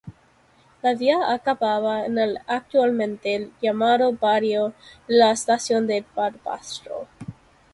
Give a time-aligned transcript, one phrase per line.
[0.81, 4.69] La vía acababa en el actualmente llamado barrio
[5.07, 7.07] de la estación de Barbastro.